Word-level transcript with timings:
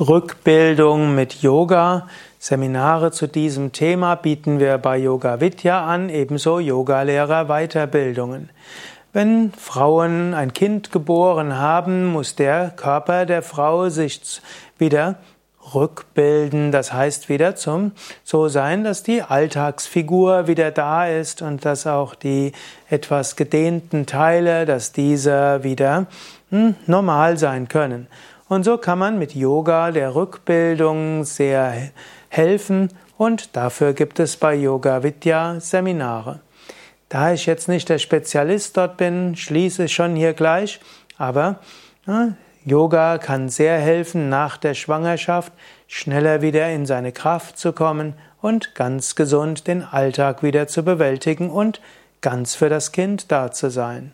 Rückbildung 0.00 1.16
mit 1.16 1.42
Yoga. 1.42 2.06
Seminare 2.38 3.10
zu 3.10 3.26
diesem 3.26 3.72
Thema 3.72 4.14
bieten 4.14 4.60
wir 4.60 4.78
bei 4.78 4.96
Yoga 4.96 5.40
Vidya 5.40 5.84
an, 5.84 6.08
ebenso 6.08 6.60
Yogalehrer 6.60 7.46
Weiterbildungen. 7.46 8.50
Wenn 9.12 9.52
Frauen 9.52 10.34
ein 10.34 10.52
Kind 10.52 10.92
geboren 10.92 11.58
haben, 11.58 12.06
muss 12.06 12.36
der 12.36 12.70
Körper 12.70 13.26
der 13.26 13.42
Frau 13.42 13.88
sich 13.88 14.40
wieder 14.78 15.16
rückbilden, 15.74 16.70
das 16.70 16.92
heißt 16.92 17.28
wieder 17.28 17.56
zum 17.56 17.90
so 18.22 18.46
sein, 18.46 18.84
dass 18.84 19.02
die 19.02 19.22
Alltagsfigur 19.22 20.46
wieder 20.46 20.70
da 20.70 21.08
ist 21.08 21.42
und 21.42 21.64
dass 21.64 21.88
auch 21.88 22.14
die 22.14 22.52
etwas 22.88 23.34
gedehnten 23.34 24.06
Teile, 24.06 24.64
dass 24.64 24.92
diese 24.92 25.64
wieder 25.64 26.06
hm, 26.50 26.76
normal 26.86 27.36
sein 27.36 27.66
können. 27.66 28.06
Und 28.48 28.64
so 28.64 28.78
kann 28.78 28.98
man 28.98 29.18
mit 29.18 29.34
Yoga 29.34 29.90
der 29.90 30.14
Rückbildung 30.14 31.24
sehr 31.24 31.90
helfen 32.30 32.88
und 33.18 33.56
dafür 33.56 33.92
gibt 33.92 34.20
es 34.20 34.36
bei 34.36 34.54
Yoga 34.54 35.02
Vidya 35.02 35.60
Seminare. 35.60 36.40
Da 37.10 37.32
ich 37.32 37.46
jetzt 37.46 37.68
nicht 37.68 37.88
der 37.88 37.98
Spezialist 37.98 38.76
dort 38.76 38.96
bin, 38.96 39.36
schließe 39.36 39.84
ich 39.84 39.94
schon 39.94 40.16
hier 40.16 40.32
gleich, 40.32 40.80
aber 41.18 41.60
ja, 42.06 42.32
Yoga 42.64 43.18
kann 43.18 43.48
sehr 43.48 43.78
helfen, 43.78 44.28
nach 44.28 44.56
der 44.56 44.74
Schwangerschaft 44.74 45.52
schneller 45.86 46.42
wieder 46.42 46.70
in 46.70 46.86
seine 46.86 47.12
Kraft 47.12 47.58
zu 47.58 47.72
kommen 47.72 48.14
und 48.40 48.74
ganz 48.74 49.14
gesund 49.14 49.66
den 49.66 49.82
Alltag 49.82 50.42
wieder 50.42 50.68
zu 50.68 50.84
bewältigen 50.84 51.50
und 51.50 51.80
ganz 52.20 52.54
für 52.54 52.68
das 52.68 52.92
Kind 52.92 53.30
da 53.32 53.50
zu 53.52 53.70
sein. 53.70 54.12